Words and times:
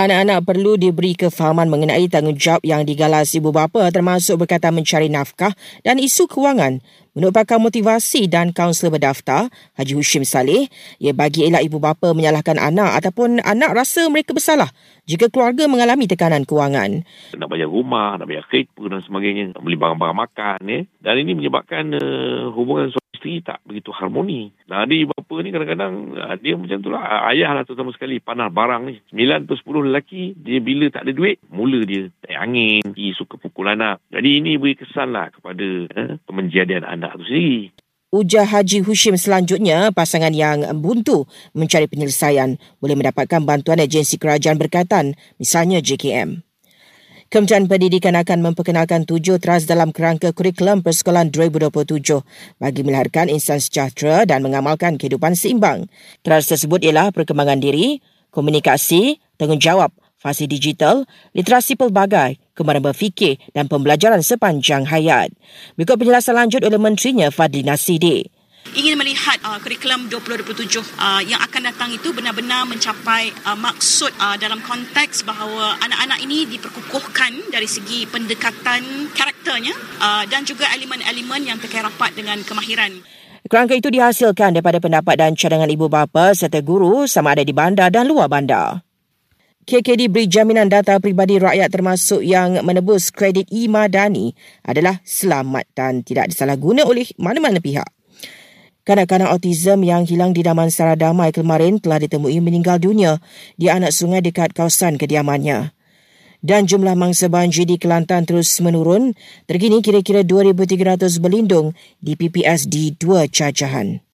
Anak-anak 0.00 0.48
perlu 0.48 0.80
diberi 0.80 1.12
kefahaman 1.12 1.68
mengenai 1.68 2.08
tanggungjawab 2.08 2.64
yang 2.64 2.88
digalas 2.88 3.36
ibu 3.36 3.52
bapa 3.52 3.84
termasuk 3.92 4.40
berkaitan 4.40 4.72
mencari 4.72 5.12
nafkah 5.12 5.52
dan 5.84 6.00
isu 6.00 6.24
kewangan. 6.24 6.80
Menurut 7.12 7.36
pakar 7.36 7.60
motivasi 7.60 8.24
dan 8.24 8.56
kaunselor 8.56 8.96
berdaftar, 8.96 9.52
Haji 9.76 9.92
Hushim 9.92 10.24
Saleh, 10.24 10.72
ia 11.04 11.12
bagi 11.12 11.44
elak 11.44 11.68
ibu 11.68 11.76
bapa 11.76 12.16
menyalahkan 12.16 12.56
anak 12.56 12.96
ataupun 12.96 13.44
anak 13.44 13.76
rasa 13.76 14.08
mereka 14.08 14.32
bersalah 14.32 14.72
jika 15.04 15.28
keluarga 15.28 15.68
mengalami 15.68 16.08
tekanan 16.08 16.48
kewangan. 16.48 17.04
Nak 17.36 17.48
bayar 17.52 17.68
rumah, 17.68 18.16
nak 18.16 18.24
bayar 18.24 18.48
kereta 18.48 18.80
dan 18.88 19.04
sebagainya, 19.04 19.52
nak 19.52 19.60
beli 19.60 19.76
barang-barang 19.76 20.16
makan. 20.16 20.58
Ya. 20.64 20.80
Dan 21.04 21.14
ini 21.28 21.36
menyebabkan 21.36 21.92
uh, 22.00 22.48
hubungan 22.56 22.88
suami 22.88 23.10
isteri 23.20 23.44
tak 23.44 23.60
begitu 23.68 23.92
harmoni. 23.92 24.48
Ada 24.64 24.88
ibu 24.96 25.12
bapa 25.30 25.46
ni 25.46 25.54
kadang-kadang 25.54 25.94
uh, 26.18 26.34
dia 26.42 26.58
macam 26.58 26.78
tu 26.82 26.90
lah. 26.90 27.30
Ayah 27.30 27.54
lah 27.54 27.62
terutama 27.62 27.94
sekali 27.94 28.18
panah 28.18 28.50
barang 28.50 28.82
ni. 28.90 28.98
9 29.14 29.46
atau 29.46 29.54
10 29.54 29.86
lelaki, 29.86 30.34
dia 30.34 30.58
bila 30.58 30.90
tak 30.90 31.06
ada 31.06 31.14
duit, 31.14 31.38
mula 31.46 31.86
dia 31.86 32.10
tak 32.18 32.34
angin, 32.34 32.82
dia 32.90 33.14
suka 33.14 33.38
pukul 33.38 33.70
anak. 33.70 34.02
Jadi 34.10 34.42
ini 34.42 34.58
beri 34.58 34.74
kesan 34.74 35.14
lah 35.14 35.30
kepada 35.30 35.86
uh, 35.94 36.18
pemenjadian 36.26 36.82
anak 36.82 37.14
itu 37.22 37.24
sendiri. 37.30 37.62
Ujar 38.10 38.42
Haji 38.42 38.82
Hushim 38.82 39.14
selanjutnya, 39.14 39.94
pasangan 39.94 40.34
yang 40.34 40.66
buntu 40.82 41.30
mencari 41.54 41.86
penyelesaian 41.86 42.58
boleh 42.82 42.98
mendapatkan 42.98 43.38
bantuan 43.46 43.78
agensi 43.78 44.18
kerajaan 44.18 44.58
berkaitan, 44.58 45.14
misalnya 45.38 45.78
JKM. 45.78 46.49
Kementerian 47.30 47.70
Pendidikan 47.70 48.18
akan 48.18 48.42
memperkenalkan 48.42 49.06
tujuh 49.06 49.38
teras 49.38 49.62
dalam 49.62 49.94
kerangka 49.94 50.34
kurikulum 50.34 50.82
persekolahan 50.82 51.30
2027 51.30 52.26
bagi 52.58 52.82
melahirkan 52.82 53.30
insan 53.30 53.62
sejahtera 53.62 54.26
dan 54.26 54.42
mengamalkan 54.42 54.98
kehidupan 54.98 55.38
seimbang. 55.38 55.86
Teras 56.26 56.50
tersebut 56.50 56.82
ialah 56.82 57.14
perkembangan 57.14 57.62
diri, 57.62 58.02
komunikasi, 58.34 59.22
tanggungjawab, 59.38 59.94
fasi 60.18 60.50
digital, 60.50 61.06
literasi 61.30 61.78
pelbagai, 61.78 62.34
kemaran 62.58 62.82
berfikir 62.82 63.38
dan 63.54 63.70
pembelajaran 63.70 64.26
sepanjang 64.26 64.82
hayat. 64.90 65.30
Berikut 65.78 66.02
penjelasan 66.02 66.34
lanjut 66.34 66.66
oleh 66.66 66.82
Menterinya 66.82 67.30
Fadli 67.30 67.62
Nasidi. 67.62 68.39
Ingin 68.70 68.94
melihat 68.94 69.42
uh, 69.42 69.58
kurikulum 69.58 70.06
2027 70.06 70.78
uh, 70.94 71.18
yang 71.26 71.42
akan 71.42 71.74
datang 71.74 71.90
itu 71.90 72.14
benar-benar 72.14 72.62
mencapai 72.70 73.34
uh, 73.42 73.58
maksud 73.58 74.14
uh, 74.14 74.38
dalam 74.38 74.62
konteks 74.62 75.26
bahawa 75.26 75.74
anak-anak 75.82 76.22
ini 76.22 76.46
diperkukuhkan 76.46 77.50
dari 77.50 77.66
segi 77.66 78.06
pendekatan 78.06 79.10
karakternya 79.10 79.74
uh, 79.98 80.22
dan 80.30 80.46
juga 80.46 80.70
elemen-elemen 80.70 81.50
yang 81.50 81.58
terkait 81.58 81.82
rapat 81.82 82.14
dengan 82.14 82.38
kemahiran. 82.46 83.02
Kerangka 83.50 83.74
itu 83.74 83.90
dihasilkan 83.90 84.54
daripada 84.54 84.78
pendapat 84.78 85.18
dan 85.18 85.34
cadangan 85.34 85.66
ibu 85.66 85.90
bapa 85.90 86.30
serta 86.30 86.62
guru 86.62 87.10
sama 87.10 87.34
ada 87.34 87.42
di 87.42 87.50
bandar 87.50 87.90
dan 87.90 88.06
luar 88.06 88.30
bandar. 88.30 88.86
KKD 89.66 90.14
beri 90.14 90.30
jaminan 90.30 90.70
data 90.70 91.02
peribadi 91.02 91.42
rakyat 91.42 91.68
termasuk 91.74 92.22
yang 92.22 92.62
menebus 92.62 93.10
kredit 93.10 93.50
e-madani 93.50 94.30
adalah 94.62 95.02
selamat 95.02 95.66
dan 95.74 96.06
tidak 96.06 96.30
disalahguna 96.30 96.86
oleh 96.86 97.10
mana-mana 97.18 97.58
pihak. 97.58 97.99
Kanak-kanak 98.90 99.30
autism 99.30 99.86
yang 99.86 100.02
hilang 100.02 100.34
di 100.34 100.42
Damansara 100.42 100.98
Damai 100.98 101.30
kemarin 101.30 101.78
telah 101.78 102.02
ditemui 102.02 102.42
meninggal 102.42 102.82
dunia 102.82 103.22
di 103.54 103.70
anak 103.70 103.94
sungai 103.94 104.18
dekat 104.18 104.50
kawasan 104.50 104.98
kediamannya. 104.98 105.70
Dan 106.42 106.66
jumlah 106.66 106.98
mangsa 106.98 107.30
banjir 107.30 107.70
di 107.70 107.78
Kelantan 107.78 108.26
terus 108.26 108.50
menurun, 108.58 109.14
terkini 109.46 109.78
kira-kira 109.78 110.26
2,300 110.26 111.22
berlindung 111.22 111.70
di 112.02 112.18
PPS 112.18 112.66
di 112.66 112.90
dua 112.98 113.30
cacahan. 113.30 114.02